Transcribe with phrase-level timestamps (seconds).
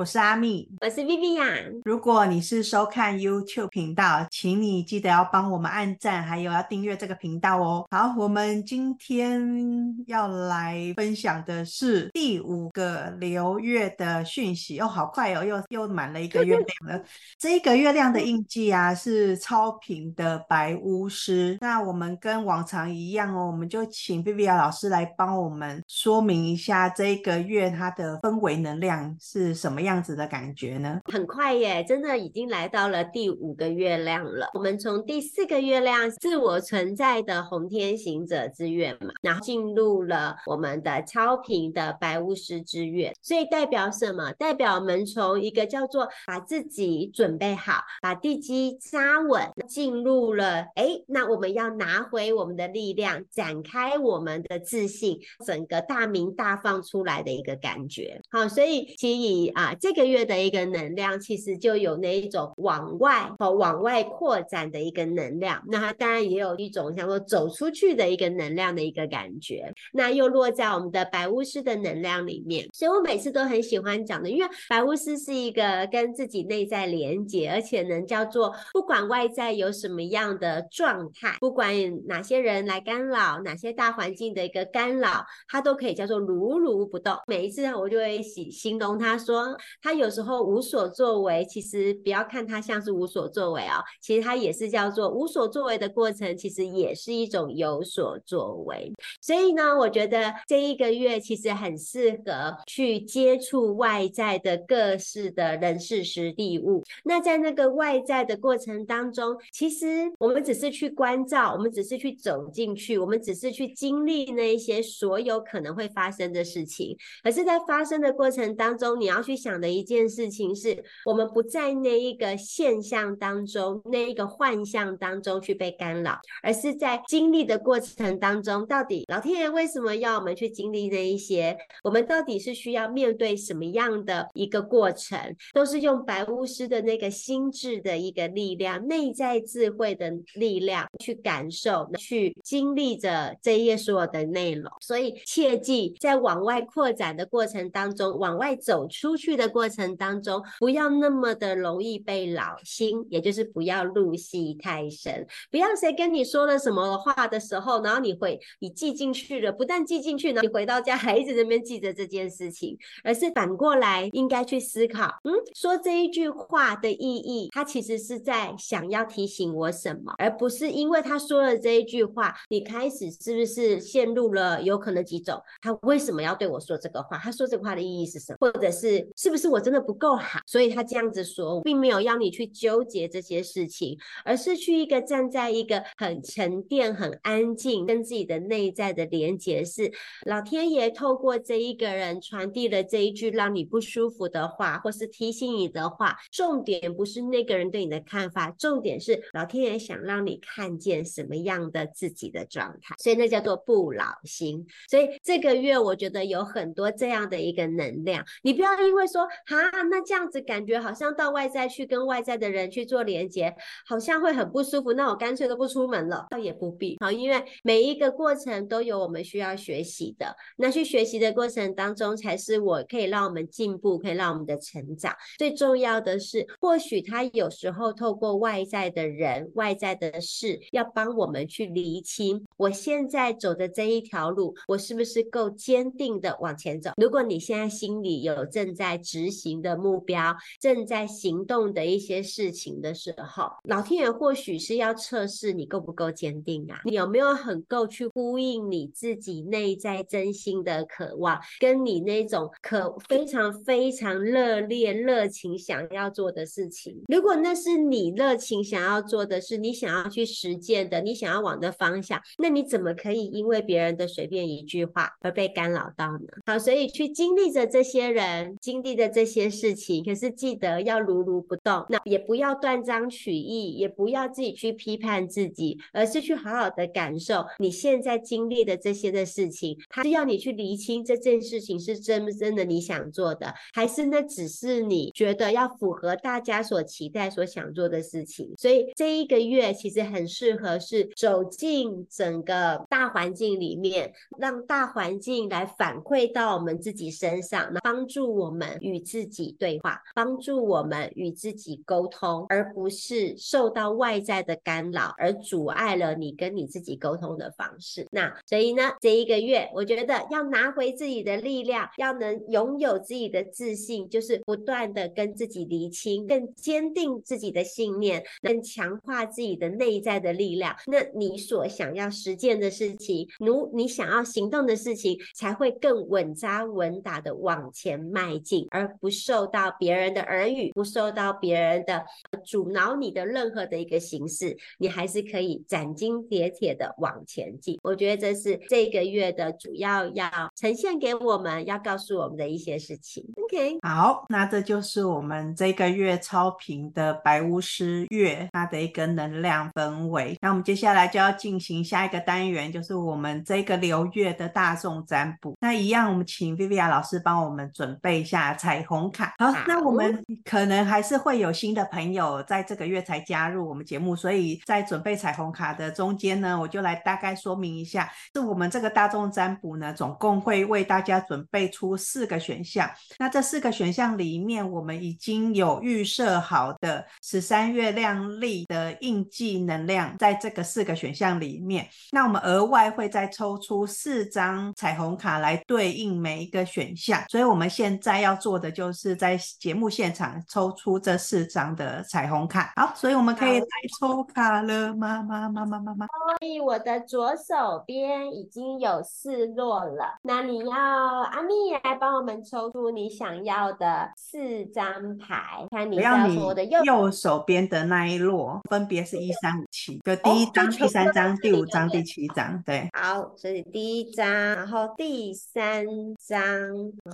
[0.00, 1.82] 我是阿蜜，我是 Vivian。
[1.84, 7.86] 如果你是收看 YouTube 频道，请你记得要帮我们按赞，还有要订阅这个频道哦。
[7.90, 17.04] 好，我们今天要来分享的是第五个流月的讯息哦，好快哦，又又满了一个月亮了。
[17.38, 21.58] 这一个月亮的印记啊，是超频的白巫师。
[21.60, 29.89] 那我们跟往常一样哦，我们就请 Vivian 老师来帮我们说明一下这一个月它的氛围能量是什么样。
[29.90, 31.00] 样子的感觉呢？
[31.12, 34.48] 很快耶，真的已经来到了第五个月亮了。
[34.54, 43.12] 我们从第四个月亮自我存在的红天行者之月嘛，然后进入了我们的超频的白巫师之月。
[43.20, 44.32] 所以代表什么？
[44.34, 58.20] 代表我们从一个叫做把自己准备好，把地基扎稳，进入了哎，那我们要拿回我们的力量，展开我们的自信，整个大明大放出来的一个感觉。
[58.30, 59.74] 好，所以其实以啊。
[59.80, 65.62] 这个月的一个能量，其实就有那一种往外和往外扩展的一个能量。
[65.68, 69.72] 那它当然也有一种像说走出去的一个能量的一个感觉。
[69.92, 72.68] 那又落在我们的白巫师的能量里面。
[72.74, 81.74] 所以我每次都很喜欢讲的，因为白巫师是一个跟自己内在连接，而且能叫做不管外在有什么样的状态，不管
[82.06, 87.16] 哪些人来干扰，哪些大环境的一个干扰，它都可以叫做如如不动。
[87.26, 89.56] 每一次我就会形形容他说。
[89.82, 98.92] 他有时候无所作为，其实不要看他像是无所作为啊、哦，其实他也是叫做无所作为的过程，其实也是一种有所作为。
[99.20, 106.82] 所以呢，我觉得这一个月其实很适合去接触外在的各式的人事时地物。
[107.04, 116.96] 那在那个外在的过程当中，其实我们只是去关照，我们只是去走进去，我们只是去经历那一些所有可能会发生的事情。
[117.22, 119.49] 可是，在发生的过程当中，你要去想。
[119.50, 131.56] 讲的一件事情是，我们不在那一个现象当中，那一个幻象当中去被干扰，而是在经历的过程当中，到底老天爷为什么要我们去经历那一些？
[131.82, 135.18] 我们到底是需要面对什么样的一个过程？
[135.52, 144.70] 都是用白巫师的那个心智的一个力量、内在智慧的力量去感受、去经历着这一页所有的内容。
[144.80, 149.50] 所以切记，在往外扩展的过程当中，往外走出去的。
[149.50, 155.26] 过程当中，不要那么的容易被扰心，也就是不要入戏太深。
[155.50, 177.18] 不要谁跟你说了什么话的时候，然后你会你记进去了，不但记进去呢，你回到家还一直在那边记着这件事情，而是反过来应该去思考，嗯，说这一句话的意义，他其实是在想要提醒我什么，而不是因为他说了这一句话，你开始是不是陷入了有可能几种，他为什么要对我说这个话？
[177.18, 178.36] 他说这个话的意义是什么？
[178.40, 179.50] 或者是是是不是？
[179.50, 189.92] 我真的不够好，所以他这样子说，并没有要你去纠结这些事情，而是去一个站在一个很沉淀、很安静，跟自己的内在的连接，是
[190.24, 196.16] 老天爷透过这一个人传递了这一句让你不舒服的话，或是提醒你的话。
[196.30, 204.66] 重点不是那个人对你的看法，重点是老天爷想让你看见什么样的自己的状态，所以那叫做不老心。
[204.88, 209.19] 所以这个月我觉得有很多这样的一个能量，你不要因为说。
[209.46, 213.54] 哈，那这样子感觉好像到外在去跟外在的人去做连接，
[213.86, 214.92] 好像会很不舒服。
[214.92, 216.96] 那我干脆都不出门了，倒也不必。
[217.00, 220.36] 好，因为每一个过程都有我们需要学习的。
[220.56, 225.14] 那去学习的过程当中，才是我可以让我们进步，可以让我们的成长。
[225.38, 236.92] 最重要的是，或许他有时候透过外在的人、外在的事，要帮我们去厘清，我现在走的这一条路，我是不是够坚定的往前走？
[236.96, 246.80] 如果你现在心里有正在执行的目标，正在行动的一些事情的时候，老天爷或许是要测试你够不够坚定啊？
[246.84, 257.02] 你有没有很够去呼应你自己内在真心的渴望，跟你那种可非常非常热烈热情想要做的事情？
[257.08, 266.28] 如果那是你热情想要做的事，你想要去实践的，你想要往的方向，那你怎么可以因为别人的随便一句话而被干扰到呢？
[266.46, 269.10] 好，所以去经历着这些人经历的。
[269.10, 279.76] 这些事情，可是记得要如如不动，那也不要断章取义，也不要自己去批判自己，而是去好好的感受你现在经历的这些的事情。
[279.88, 288.54] 他是要你去厘清这件事情是真不真的你想做的，还是那只是你觉得要符合大家所期待、所想做的事情。
[288.56, 308.06] 所以这一个月其实很适合是走进整个大环境里面，让大环境来反馈到我们自己身上，那帮助我们与自己对话，帮助我们与自己沟通，而不是受到外在的干扰而阻碍了你跟你自己沟通的方式。
[308.10, 320.74] 那所以呢，这一个月我觉得要拿回自己的力量，要能拥有自己的自信，就是不断的跟自己厘清，更坚定自己的信念，更强化自己的内在的力量。
[320.86, 332.04] 那你所想要实践的事情，如你想要行动的事情，才会更稳扎稳打的往前迈进，而不受到别人的耳语，不受到别人的
[332.44, 337.78] 阻挠你的任何的一个形式，你还是可以斩钉截铁的往前进。
[337.82, 343.24] 我觉得这是这个月的主要要呈现给我们要告诉我们的一些事情。
[343.44, 350.36] OK，好，那这就是我们这个月超频的白巫师月它的一个能量氛围。
[350.40, 355.56] 那我们接下来就要进行下一个单元，就是我们这个流月的大众占卜。
[355.60, 359.34] 那一样，我们请 Vivian 老师帮我们准备一下彩虹卡。
[359.38, 372.90] 好，那我们可能还是会有新的朋友在这个月才加入我们节目，所以在准备彩虹卡的中间呢，我就来大概说明一下，是我们这个大众占卜呢，总共会为大家准备出四个选项。
[373.18, 387.24] 那这四个选项里面，我们已经有预设好的十三月亮历的印记能量，在这个四个选项里面，那我们额外会再抽出四张彩虹卡来对应每一个选项。
[387.28, 392.72] 所以我们现在要做的就是在节目现场抽出这四张的彩虹卡。
[392.76, 393.66] 好，所以我们可以来
[394.00, 395.20] 抽卡了妈？
[395.22, 396.06] 妈妈妈妈妈。
[396.06, 401.52] 所以我的左手边已经有四摞了，那你要阿咪
[401.84, 412.88] 来帮我们抽出你想要的四张牌，看你要说我的右右手边的那一摞，分别是一三五七，就第一张、哦、第三张、第五张、第七张，对。
[412.92, 415.84] 好，所以第一张，然后第三
[416.26, 416.42] 张，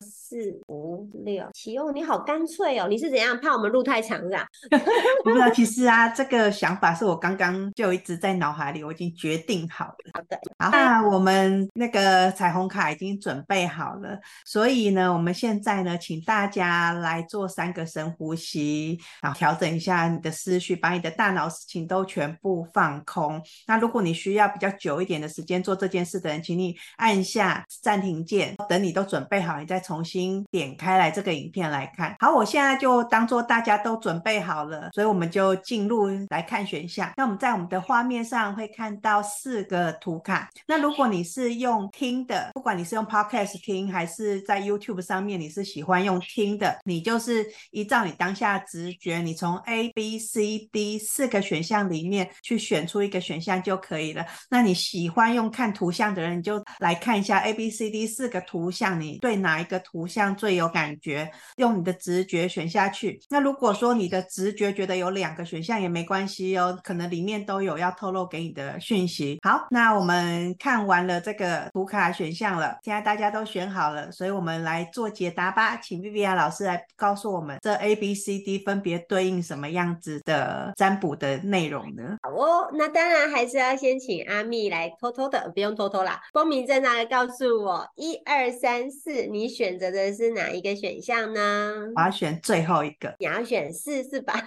[0.00, 1.76] 四五六七。
[1.76, 4.46] 哦，你好干脆哦，你是怎样怕我们路太长是吧？
[5.25, 9.94] 不知道，其实啊，这个想法是我刚刚就一直在脑海里，我已经决定好了。
[10.14, 23.43] 好的，好，那我们那个彩虹卡已经准备好了，所以呢，我们现在呢，请大家来做三个深呼吸，然后调整一下你的思绪，把你的大脑事情都全部放空。
[23.67, 32.14] 那如果你需要比较久一点的时间做这件事的人，请你按下暂停键，等你都准备好，你再重新点开来这个影片来看。
[32.18, 37.10] 好，我现在就当做大家都准备好了，所以我们就进入来看选项。
[37.16, 40.50] 那我们在我们的画面上会看到四个图卡。
[40.66, 54.26] 那如果你是用听的，不管你是用 Podcast 听还是在 YouTube 上面，你是喜欢用听的，你就是依照你当下直觉，你从 A、B、C、D 四个选项里面去选出一个选项就可以了。
[54.50, 63.20] 那你喜欢用看图像的人，你就来看一下 A、B、C、D 四个图像，你对哪一个图像最有感觉，觉用你的直觉选下去。
[63.30, 69.38] 那如果说你的直觉觉得有两个选项也没关系哦，可能里面都有要透露给你的讯息。
[69.42, 75.76] 好，那我们看完了这个图卡选项了，现在大家都选好了，所以我们来做解答吧。
[75.76, 82.16] 请 Viviya 老师来告诉我们，这 A、B、C、D 分别对应什么样子的占卜的内容呢？
[82.22, 91.72] 好哦，那当然还是要先请阿蜜来偷偷的，不用偷偷啦，光明正大的告诉我，一二三四，你选择的是哪一个选项呢？
[91.94, 93.14] 我要选最后一个。
[93.19, 94.34] 你要选四是吧？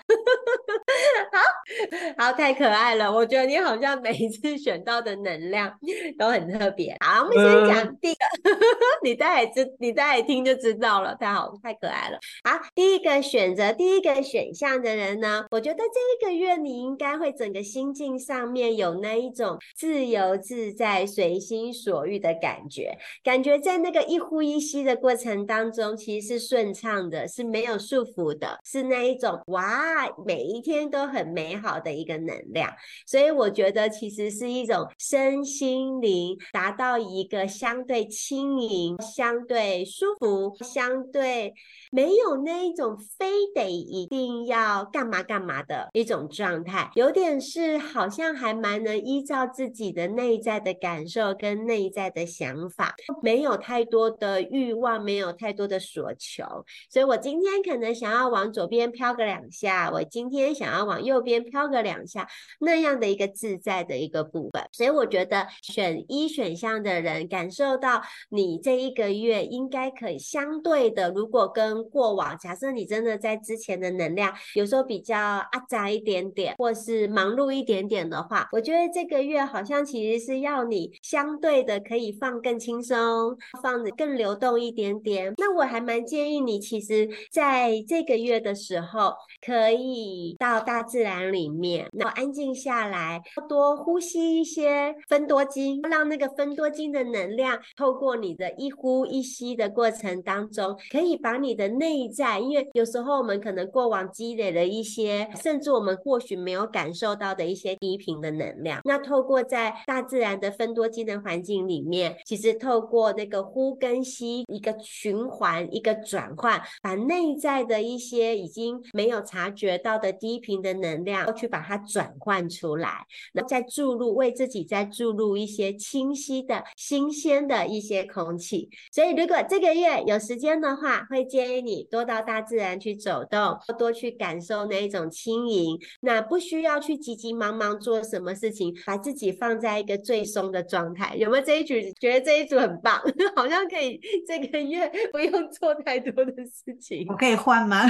[2.17, 5.71] 好好，太可爱了，我觉得你好像每一次选到的能量
[6.17, 6.95] 都很特别。
[6.99, 8.57] 好，我们先讲第一个，呃、
[9.03, 11.15] 你待会知，你待会听就知道了。
[11.15, 12.19] 太好，太可爱了。
[12.43, 32.73] 好，第一个选择第一个选项的人呢，我觉得这一个月你应该会整个心境上面有那一种自由自在、随心所欲的感觉，感觉在那个一呼一吸的过程当中，其实顺畅的，是没有束缚的，是那一种哇，每一天都很美好的一个能量。
[33.05, 41.53] 所以我觉得其实是一种身心灵达到一个相对轻盈、相对舒服、相对
[41.91, 56.43] 没有那一种非得一定要干嘛干嘛的一种状态，有点是好像还蛮能依照自己的内在的感受跟内在的想法，没有太多的欲望，没有太多的所球。
[56.89, 62.27] 所以我今天可能想要往左边飘个两下，我今天想要往右边飘个两下，
[62.59, 64.61] 那样的一个自在的一个部分。
[64.71, 85.33] 所以我觉得选一选项的人，感受到你这一个月应该可以相对的，如果跟过往，假设你真的在之前的能量有时候比较阿杂一点点，或是忙碌一点点的话，我觉得这个月好像其实是要你相对的可以放更轻松，放得更流动一点点。
[85.37, 89.13] 那我还蛮建议你，其实在这个月的时候，
[89.45, 128.69] 可以到大自然里面，然后安静下来，多呼吸一些芬多精，让那个芬多精的能量透过你的一呼一吸的过程当中，可以把你的内在，因为有时候我们可能过往积累了一些，甚至我们或许没有感受到的一些低频的能量，那透过在大自然的芬多精的环境里面，其实透过那个呼跟吸一个循环，一个转换，把内在的一些已经没有察觉到的低频的能量，去把它转换出来，那再注入，为自己再注入一些清晰的、新鲜的一些空气。
[128.91, 135.79] 所以，如果这个月有时间的话，会建议你多到大自然去走动，多去感受那一种轻盈。
[136.01, 141.15] 那不需要去急急忙忙做什么事情，把自己放在一个最松的状态。
[141.15, 141.73] 有没有这一组？
[141.99, 143.01] 觉得这一组很棒，
[143.35, 147.07] 好像可以这个月不用做太多的事情。
[147.09, 147.81] 我可以换吗？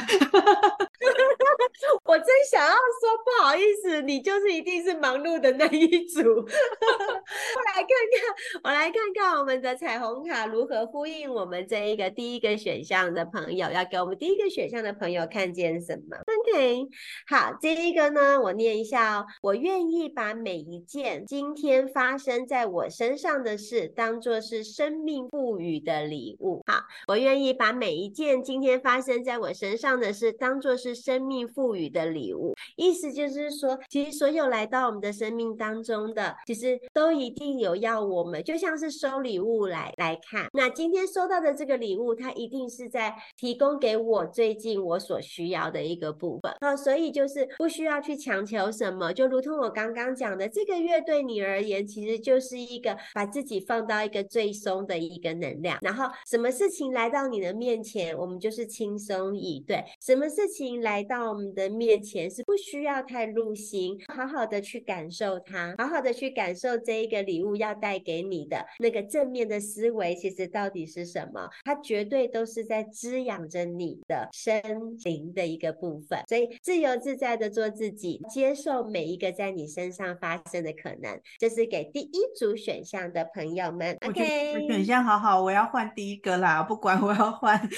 [3.50, 6.22] 不好意思，你就是一定是忙碌的那一组。
[6.29, 16.15] 我来看看，我来看看我们的彩虹卡如何呼应我们这一个第一个选项的朋友，要给我们第一个选项的朋友看见什么
[16.53, 16.89] ？OK，
[17.27, 19.25] 好，这一个呢，我念一下哦。
[19.41, 26.62] 我愿意把每一件今天发生在我身上的事，当做是生命赋予的礼物。
[26.68, 32.53] 好，我愿意把每一件今天发生在我身上的事，当做是生命赋予的礼物。
[32.75, 40.48] 意思就是是说，其实所有来到我们的生命当中的，其实都一定有要我们，就像是收礼物来来看。
[40.53, 46.53] 那今天收到的这个礼物，它一定是在提供给我最近我所需要的一个部分。
[46.62, 55.77] 好，所以就是不需要去强求什么，就如同我刚刚讲的，这个月对你而言，其实就是一个把自己放到一个最松的一个能量。
[55.81, 71.50] 然后什么事情来到你的面前，我们就是轻松以对；什么事情来到我们的面前，是不需要太入心，好好的去感受它，好好的去感受这一个礼物要带给你的那个正面的思维，其实到底是什么？
[71.63, 74.62] 它绝对都是在滋养着你的身
[75.03, 76.19] 灵的一个部分。
[76.27, 81.19] 所以自由自在的做自己，接受每一个在你身上发生的可能。
[81.38, 83.98] 这是给第一组选项的朋友们。
[84.07, 87.59] OK，选项好好，我要换第一个啦，不管我要换。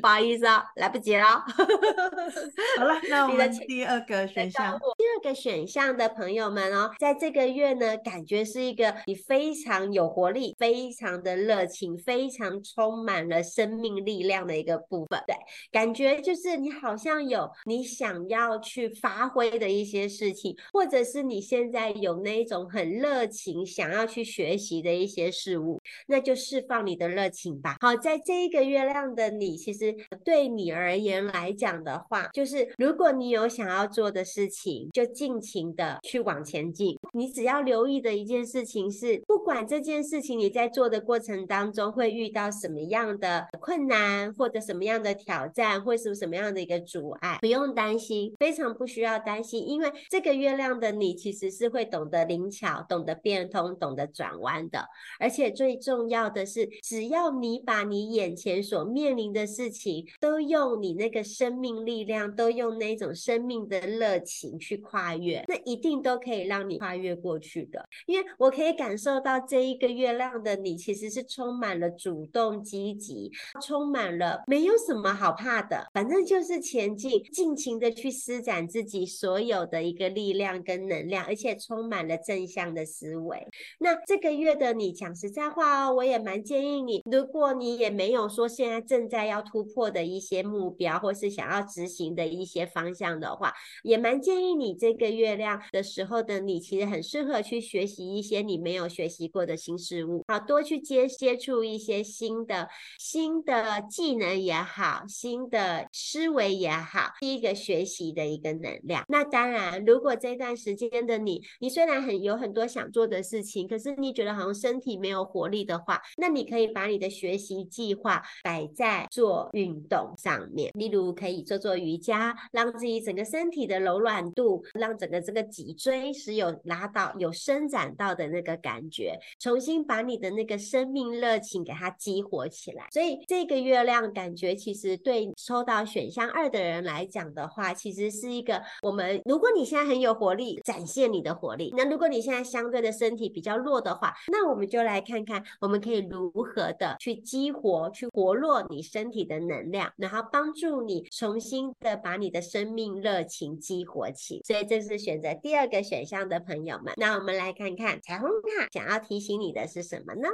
[0.00, 1.24] 不好意思啊，来不及了。
[1.24, 15.22] 好了，那我们第二个选项，第二个选项的朋友们哦，在这个月呢，感觉是一个你非常有活力、非常的热情、非常充满了生命力量的一个部分。
[15.26, 15.36] 对，
[15.70, 27.76] 感觉就是你好像有你想要去发挥的一些事情，或者是你现在有那一种很热情想要去学习的一些事物，那就释放你的热情吧。
[27.80, 36.98] 好，在这一个月亮的你，其实对你而言来讲的话，就是如果你有想要做的事情，就尽情的去往前进。
[37.12, 54.86] 你只要留意的一件事情是，不管这件事情你在做的过程当中会遇到什么样的困难，或者什么样的挑战，或是什么样的一个阻碍，不用担心，非常不需要担心，因为这个月亮的你其实是会懂得灵巧、懂得变通、懂得转弯的。
[55.18, 67.84] 而且最重要的是，只要你把你眼前所面临的事情都用你那个生命力量，都用那种生命的热情去跨越，那一定都可以让你跨越过去的。
[68.06, 73.30] 因为我可以感受到这一个月亮的你，其实是充满了主动积极，
[73.60, 83.46] 充满了没有什么好怕的，反正就是前进，尽情的去施展自己所有的一个力量跟能量，而且充满了正向的思维。
[83.78, 102.68] 那这个月的你，讲实在话哦，我也蛮建议你，如果你也没有说现在正在要突破的一些目标，或是想要执行的一些方向的话，也蛮建议你这个月亮的时候的你，其实很适合去学习一些你没有学习过的新事物，好，多去接接触一些新的
[102.98, 109.04] 新的技能也好，新的思维也好，第一个学习的一个能量。
[109.08, 132.88] 那当然，如果这段时间的你，你虽然很有很多想做的事情，可是你觉得好像身体没有活力的话，那你可以把你的学习计划摆在做运动上面，例如可以做做瑜伽，让自己整个身体的柔软度让整个这个脊椎是有拉到、有伸展到的那个感觉，重新把你的那个生命热情给它激活起来。
[132.90, 154.40] 所以这个月亮感觉其实对抽到选项二的人来讲的话，其实是一个我们，如果你现在很有活力，展现你的活力；那如果你现在相对的身体比较弱的话，那我们就来看看我们可以如何的去激活、去活络你身体的能量，然后帮助你重新的把你的生命热情激活起。
[154.44, 156.94] 所以这是选择第二个选项的朋友们。
[156.96, 160.28] 那我们来看看彩虹卡想要提醒你的是什么呢？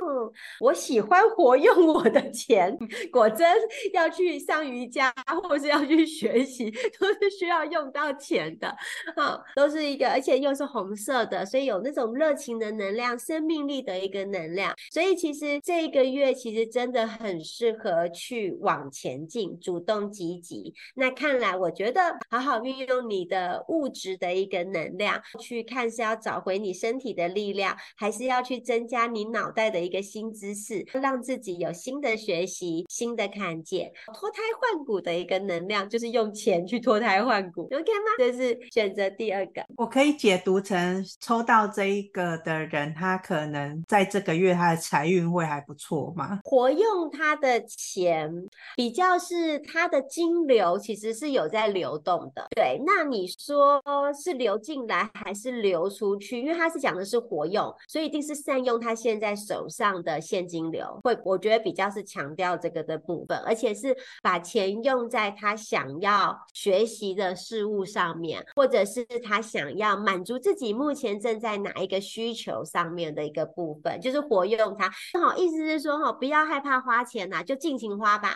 [0.61, 2.77] 我喜欢活用我的钱，
[3.11, 3.47] 果真
[3.93, 8.75] 要去上瑜伽或是要去学习，都是需要用到钱的。
[9.17, 14.75] 好，都是一个，而且又是红色的，所以有那种热情的能量、生命力的一个能量。
[14.91, 20.75] 所以其实这个月其实真的很适合去往前进，主动积极。
[20.95, 33.91] 那看来我觉得好好运用你的物质的一个能量，去看是要找回你身体的力量，还是要去增加你脑袋的一个新知识，让自己有新的学习、新的看见。
[34.15, 38.11] 脱胎换骨的一个能量，就是用钱去脱胎换骨，OK 吗？
[38.19, 39.65] 这是选择第二个。
[39.77, 46.41] 我可以解读成抽到这一个的人，他可能在这个月他的财运会还不错吗？
[46.45, 48.31] 活用他的钱，
[48.77, 52.47] 比较是他的金流其实是有在流动的。
[52.55, 53.83] 对，那你说
[54.13, 56.41] 是流进来还是流出去？
[56.41, 61.01] 因为他是讲的是活用，所以一定是善用他现在手上的现金流。
[61.05, 74.89] 会，我觉得比较是强调这个的部分，而且是把钱用在他想要学习的事物上面，或者是他想要满足自己目前正在哪一个需求上面的一个部分，就是活用它。
[75.21, 78.35] 好，意思是说哈，不要害怕花钱呐，就尽情花吧。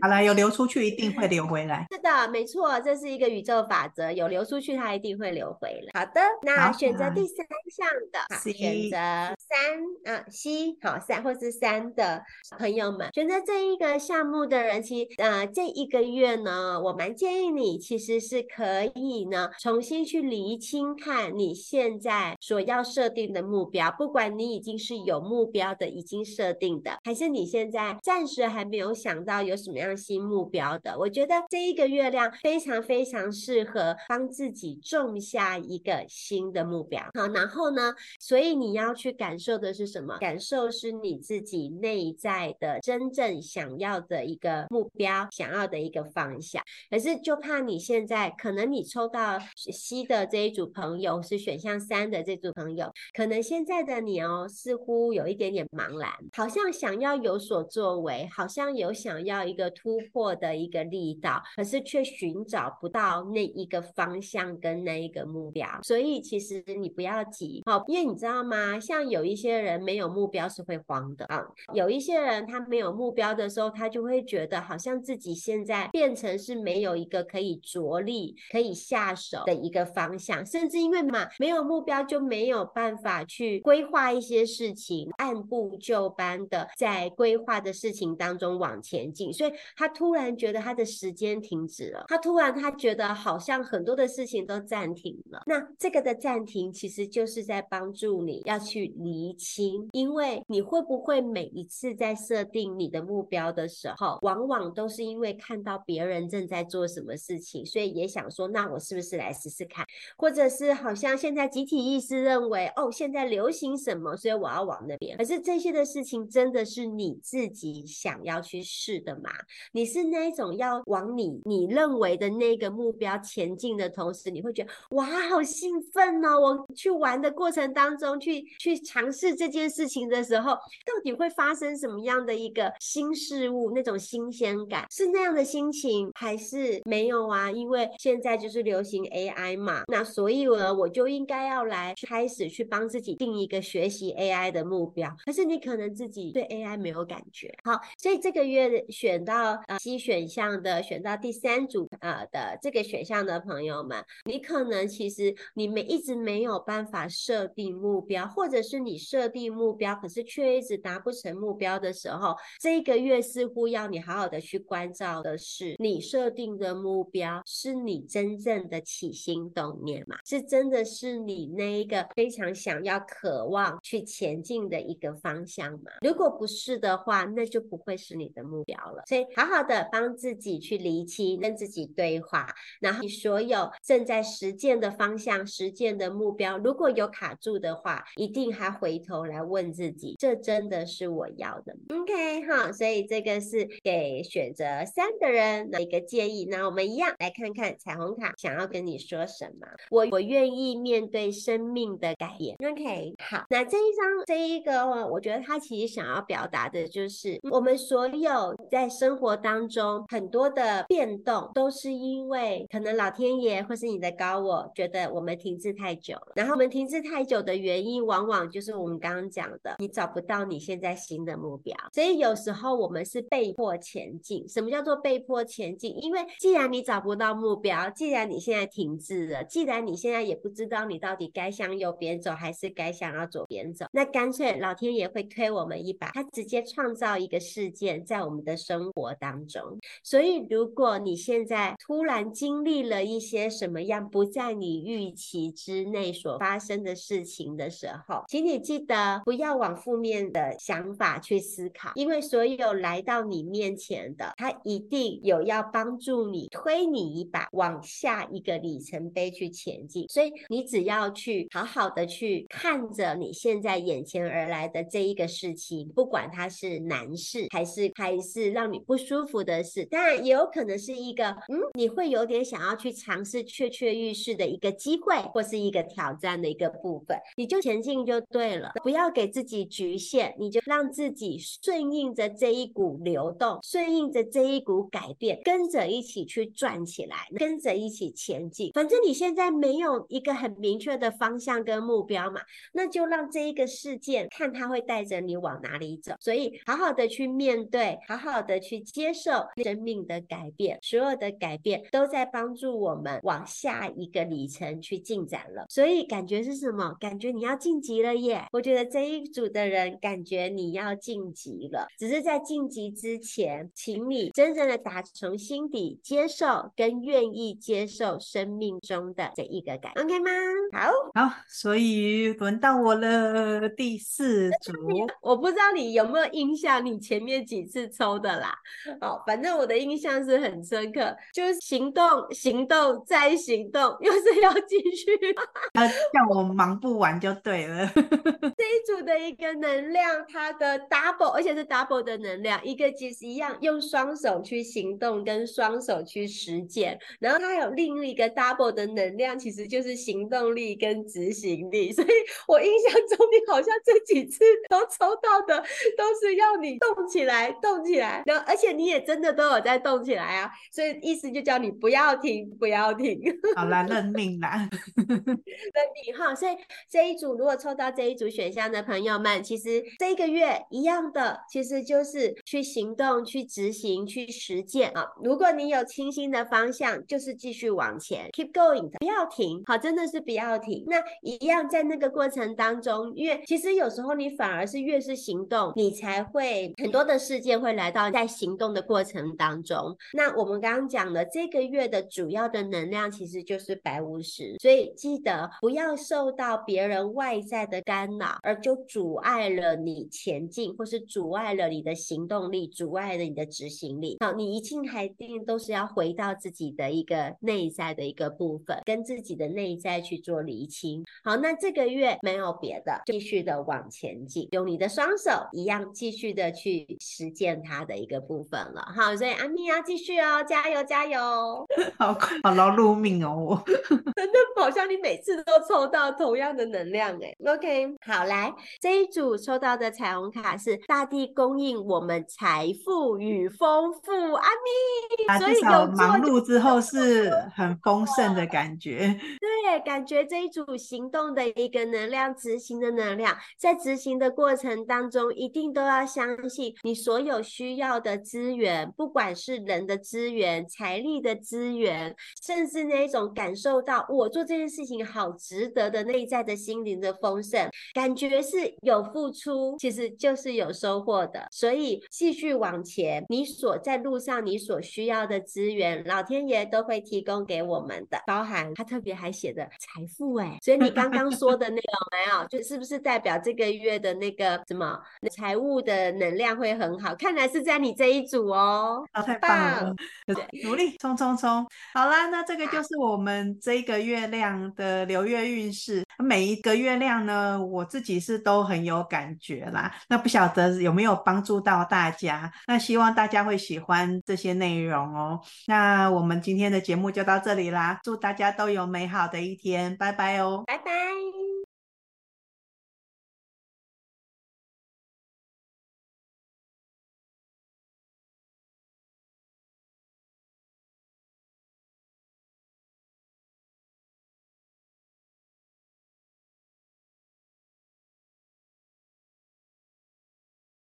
[0.00, 1.86] 好了，有流出去一定会流回来。
[1.92, 6.00] 是的，没错，这是一个宇宙法则，有流出去它一定会流回来。
[6.00, 8.96] 好的，那选择第三项的，好，选择
[9.38, 12.22] 三啊，C 好三或是三的
[12.58, 37.02] 朋友们，选择这一个项目的人，其实呃这一个月呢，我蛮建议你其实是可以呢重新去厘清看你现在所要设定的目标，不管你已经是有目标的，已经设定的，还是你现在暂时还没有想到有什么样新目标的，我觉得这一个月亮非常非常适合帮自己种下一个新的目标。
[37.14, 40.16] 好，然后呢，所以你要去感受的是什么？
[40.18, 46.62] 感受是你自己内在的真正想要的一个目标，想要的一个方向。
[46.88, 65.66] 可是就怕你现在可能你抽到 C 的这一组朋友，是选项三的这组朋友，可能现在的你哦，似乎有一点点茫然，好像想要有所作为，好像有想要一个突破的一个力道，可是却寻找找不到那一个方向跟那一个目标。
[65.82, 68.78] 所以其实你不要急，好，因为你知道吗？
[68.78, 71.42] 像有一些人没有目标是会慌的啊，
[71.74, 95.42] 有一些人他没有目标的时候，他就会觉得好像自己现在变成是没有一个可以着力、可以下手的一个方向，甚至因为嘛，没有目标就没有办法去规划一些事情，按部就班的在规划的事情当中往前进，所以他突然觉得他的时间停止了，他突然他觉得好像很多的事情都暂停了。
[95.46, 109.86] 那这个的暂停其实就是在帮助你要去厘清，因为你会不会每一次在设定你的目标的时候，往往都是因为看到别人正在做什么事情，所以也想说，那我是不是来试试看？
[110.16, 115.16] 或者是好像现在集体意识认为，哦，现在流行什么，所以我要往那边。
[115.16, 119.30] 可是这些的事情真的是你自己想要去试的吗？
[119.72, 126.40] 你是那一种要往你你认为的那个目标前进的同时，你会觉得哇，好兴奋哦！
[126.40, 133.70] 我去玩的过程当中，去去尝试这件事情的时候，到底会发生什么样的一个新事物？
[133.72, 137.48] 那种新鲜感是那样的心情，还是没有啊？
[137.48, 145.14] 因为现在就是流行 AI 嘛，那所以呢，我就应该要来开始去帮自己定一个学习 AI 的目标。
[145.24, 170.16] 可是你可能自己对 AI 没有感觉，好，所以这个月选到呃 C 选项的，选到第三组呃的这个选项的朋友们，你可能其实你们一直没有办法设定目标，或者是你设定目标，可是却一直达不成目标的时候，这个月似乎要你好好的去关照的是，你设定的目标是你真正的起心动念嘛？
[170.24, 175.92] 是真的是你那一个非常想要、渴望去前进的一个方向吗？
[176.00, 179.02] 如果不是的话，那就不会是你的目标了。
[179.06, 182.46] 所以，好好的帮自己去厘清，跟自己对话，
[182.80, 196.46] 然后你所有正在实践的方向、实践的目标，如果有卡住的话，一定还回头来问自己：这真的是我要的吗？OK 哈，所以这个是给选择三的人的一个建议。
[196.46, 199.66] 那我们一样来看看彩虹卡想要跟你说什么。
[199.90, 202.56] 我我愿意面对生命的改变。
[202.70, 216.32] OK，好，那这一张这一个，我觉得他其实想要表达的就是，我们所有在生活当中很多的变动，都是因因为可能老天爷或是你的高我觉得我们停滞太久了。
[216.36, 221.74] 然后我们停滞太久的原因，往往就是我们刚刚讲的，你找不到你现在新的目标。
[221.92, 224.46] 所以有时候我们是被迫前进。
[224.48, 225.96] 什么叫做被迫前进？
[226.02, 239.62] 因为既然你找不到目标，既然你现在停滞了，既然你现在也不知道你到底该向右边走还是该想要左边走，那干脆老天爷会推我们一把，他直接创造一个事件在我们的生活当中。
[240.02, 260.08] 所以如果你现在突突然经历了一些什么样不在你预期之内所发生的事情的时候，请你记得不要往负面的想法去思考，因为所有来到你面前的，他一定有要帮助你、推你一把，往下一个里程碑去前进。
[260.08, 288.70] 所以你只要去好好的去看着你现在眼前而来的这一个事情，不管它是难事还是还是让你不舒服的事，当然也有可能是一个嗯，你会有点想要去尝试跃跃欲试的一个机会，或是一个挑战的一个部分，你就前进就对了，不要给自己局限，你就让自己顺应着这一股流动，顺应着这一股改变，跟着一起去转起来，跟着一起前进。
[288.74, 292.42] 反正你现在没有一个很明确的方向跟目标嘛，
[292.74, 296.14] 那就让这一个事件看它会带着你往哪里走。
[296.20, 305.66] 所以好好的去面对，好好的去接受生命的改变，所有的改变都在帮助我们往下一个里程去进展了。
[305.68, 306.94] 所以感觉是什么？
[307.00, 308.46] 感觉你要晋级了耶！
[308.52, 320.30] 我觉得这一组的人感觉你要晋级了，只是在晋级之前，请你真正的打从心底接受跟愿意接受生命中的这一个改变，OK 吗？
[320.72, 324.72] 好，好，所以轮到我了，第四 组。
[325.20, 328.54] 我不知道你有没有印象，你前面几次抽的啦。
[329.00, 335.12] 哦，反正我的印象是很深刻，就是行动，行动，再行动，又是要继续。
[335.78, 337.86] 要叫我忙不完就对了。
[337.94, 351.92] 这一组的一个能量，它的 double，而且是 double 的能量，一个其实一样，用双手去行动，跟双手去实践，然后它有另一个 double 的能量，其实就是行动力跟执行力。
[351.92, 352.08] 所以
[352.48, 355.62] 我印象中，你好像这几次都抽到的
[355.96, 363.20] 都是要你动起来，动起来，然后而且你也真的都有在动起来啊，所以意思就叫你不要停，不要停。
[363.56, 364.68] 好啦，认命啦。
[364.96, 366.52] 认命哈，所以
[366.88, 375.06] 这一组如果抽到这一组选项的朋友们，其实这一个月一样的，其实就是去行动、去执行、去实践啊。
[375.22, 380.84] 如果你有清晰的方向，就是继续往前，keep going，不要停，好，真的是不要停。
[380.86, 389.96] 那一样在那个过程当中，因为其实有时候你反而是越是行动，你才会很多的事件会来到在行动的过程当中。
[390.12, 404.18] 那我们刚刚讲的这这个月的主要的能量其实就是白巫师，所以记得不要受到别人外在的干扰，而就阻碍了你前进，或是阻碍了你的行动力，阻碍了你的执行力。
[404.20, 411.04] 好，你一定还一定都是要回到自己的一个内在的一个部分，跟自己的内在去做厘清。
[411.24, 418.82] 好，那这个月没有别的，继续的往前进，用你的双手一样继续的去实践它的一个部分了。
[418.94, 421.31] 好，所以阿咪要继续哦，加油加油！
[421.98, 427.34] 好，好劳碌命哦，我 真的好像你每次都抽到同样的能量哎。
[427.52, 439.18] OK，好，来这一组抽到的彩虹卡是大地供应我们财富与丰富，阿咪，所以有忙碌之后是很丰盛的感觉。
[439.40, 461.46] 对，感觉这一组行动的一个能量，执行的能量，在执行的过程当中，一定都要相信你所有需要的资源，不管是人的资源、财力的资源，甚至那一种感受到我做这件事情好值得的内在的心灵的丰盛，感觉是有付出，其实就是有收获的。
[461.50, 469.62] 所以继续往前，你所在路上你所需要的资源，老天爷都会提供给我们的，包含他特别还写的。
[469.78, 470.58] 财富哎。
[470.62, 474.98] 所以你刚刚说的那个没有，就是不是代表这个月的那个什么
[475.30, 477.14] 财务的能量会很好？
[477.14, 479.94] 看来是在你这一组哦，啊太棒了，
[480.26, 481.66] 对，努力冲冲冲！
[481.94, 486.04] 好啦，那这个就是我们这个月亮的流月运势。
[486.18, 489.92] 每一个月亮呢，我自己是都很有感觉啦。
[490.08, 492.50] 那不晓得有没有帮助到大家？
[492.66, 495.40] 那希望大家会喜欢这些内容哦。
[495.66, 501.11] 那我们今天的节目就到这里啦，祝大家都有美好的一天，拜拜哦，拜拜。